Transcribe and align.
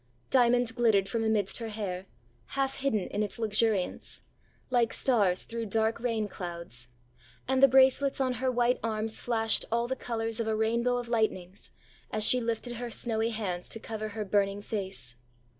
Diamonds 0.31 0.71
glittered 0.71 1.07
from 1.07 1.23
amidst 1.23 1.59
her 1.59 1.67
hair, 1.67 2.07
half 2.57 2.77
hidden 2.77 3.01
in 3.09 3.21
its 3.21 3.37
luxuriance, 3.37 4.21
like 4.71 4.93
stars 4.93 5.43
through 5.43 5.67
dark 5.67 5.99
rain 5.99 6.27
clouds; 6.27 6.87
and 7.47 7.61
the 7.61 7.67
bracelets 7.67 8.19
on 8.19 8.33
her 8.41 8.51
white 8.51 8.79
arms 8.81 9.19
flashed 9.19 9.63
all 9.71 9.87
the 9.87 9.95
colours 9.95 10.39
of 10.39 10.47
a 10.47 10.55
rainbow 10.55 10.97
of 10.97 11.07
lightnings, 11.07 11.69
as 12.09 12.23
she 12.23 12.41
lifted 12.41 12.77
her 12.77 12.89
snowy 12.89 13.29
hands 13.29 13.69
to 13.69 13.79
cover 13.79 14.07
her 14.07 14.25
burning 14.25 14.63
face. 14.63 15.17